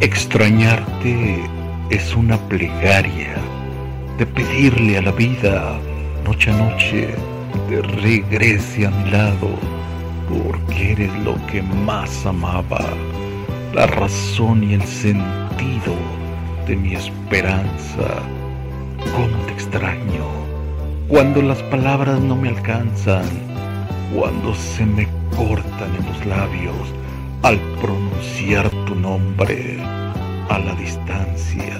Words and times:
Extrañarte 0.00 1.40
es 1.90 2.14
una 2.16 2.36
plegaria 2.48 3.36
de 4.18 4.26
pedirle 4.26 4.98
a 4.98 5.02
la 5.02 5.12
vida 5.12 5.78
noche 6.24 6.50
a 6.50 6.56
noche 6.56 7.14
te 7.68 7.80
regrese 7.80 8.86
a 8.86 8.90
mi 8.90 9.10
lado 9.10 9.50
porque 10.28 10.92
eres 10.92 11.12
lo 11.20 11.34
que 11.46 11.62
más 11.62 12.26
amaba, 12.26 12.84
la 13.72 13.86
razón 13.86 14.64
y 14.64 14.74
el 14.74 14.82
sentido 14.82 15.94
de 16.66 16.76
mi 16.76 16.94
esperanza. 16.94 18.22
¿Cómo 19.14 19.36
te 19.46 19.52
extraño? 19.52 20.26
Cuando 21.08 21.40
las 21.40 21.62
palabras 21.64 22.20
no 22.20 22.34
me 22.34 22.48
alcanzan, 22.48 23.24
cuando 24.14 24.54
se 24.54 24.84
me 24.84 25.06
cortan 25.36 25.94
en 25.98 26.06
los 26.06 26.26
labios 26.26 27.03
al 27.44 27.58
pronunciar 27.78 28.70
tu 28.86 28.94
nombre 28.94 29.76
a 30.48 30.58
la 30.58 30.74
distancia. 30.76 31.78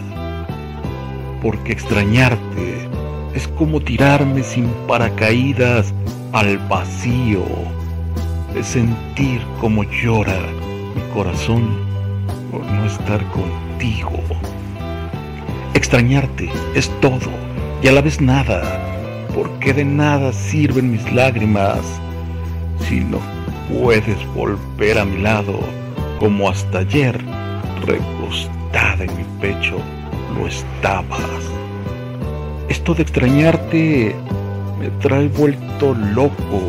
Porque 1.41 1.73
extrañarte 1.73 2.87
es 3.35 3.49
como 3.49 3.81
tirarme 3.81 4.43
sin 4.43 4.67
paracaídas 4.87 5.95
al 6.33 6.59
vacío, 6.69 7.45
de 8.53 8.63
sentir 8.63 9.41
como 9.59 9.85
llora 9.85 10.39
mi 10.95 11.01
corazón 11.15 11.67
por 12.51 12.63
no 12.67 12.85
estar 12.85 13.25
contigo. 13.31 14.23
Extrañarte 15.73 16.51
es 16.75 16.91
todo 17.01 17.31
y 17.83 17.89
a 17.89 17.93
la 17.93 18.03
vez 18.03 18.21
nada, 18.21 18.63
porque 19.35 19.73
de 19.73 19.87
nada 19.87 20.31
sirven 20.31 20.91
mis 20.91 21.11
lágrimas 21.11 21.81
si 22.87 23.01
no 23.01 23.44
puedes 23.69 24.19
volver 24.35 24.99
a 24.99 25.05
mi 25.05 25.21
lado 25.21 25.61
como 26.19 26.49
hasta 26.49 26.79
ayer, 26.79 27.21
recostada 27.85 29.05
en 29.05 29.17
mi 29.17 29.25
pecho, 29.41 29.77
lo 30.37 30.47
estabas. 30.47 31.21
Esto 32.69 32.95
de 32.95 33.03
extrañarte 33.03 34.15
me 34.79 34.89
trae 35.01 35.29
vuelto 35.29 35.95
loco 35.95 36.61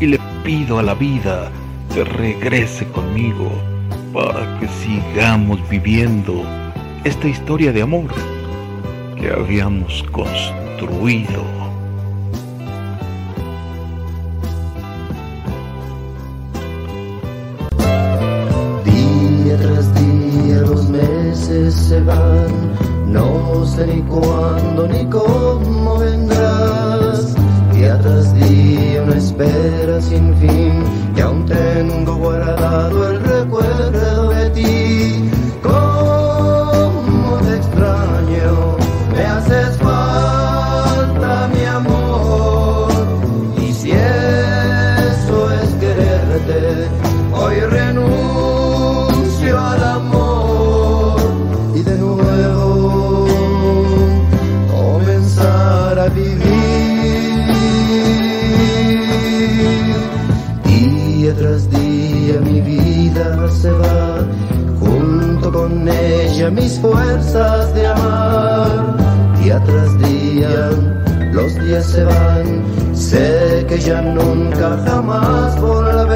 y 0.00 0.06
le 0.06 0.18
pido 0.44 0.78
a 0.78 0.82
la 0.82 0.94
vida 0.94 1.50
que 1.94 2.04
regrese 2.04 2.86
conmigo 2.86 3.50
para 4.12 4.58
que 4.58 4.68
sigamos 4.68 5.60
viviendo 5.68 6.44
esta 7.04 7.28
historia 7.28 7.72
de 7.72 7.82
amor 7.82 8.08
que 9.16 9.30
habíamos 9.30 10.04
construido. 10.12 11.67
Sé 23.78 23.86
ni 23.86 24.02
cuándo 24.02 24.88
ni 24.88 25.04
cómo 25.06 25.57
mis 66.50 66.78
fuerzas 66.78 67.74
de 67.74 67.86
amar. 67.86 68.96
Día 69.42 69.60
tras 69.64 69.98
día 69.98 70.70
los 71.32 71.54
días 71.60 71.86
se 71.86 72.04
van, 72.04 72.62
sé 72.94 73.64
que 73.68 73.78
ya 73.78 74.00
nunca 74.02 74.78
jamás 74.86 75.60
volverán. 75.60 76.07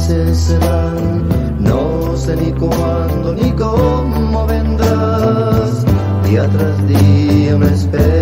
se 0.00 0.58
van, 0.58 1.28
no 1.60 2.16
sé 2.16 2.36
ni 2.36 2.52
cuándo 2.52 3.34
ni 3.34 3.52
cómo 3.52 4.46
vendrás, 4.46 5.84
día 6.24 6.48
tras 6.48 6.86
día 6.86 7.56
me 7.56 7.66
espero. 7.72 8.13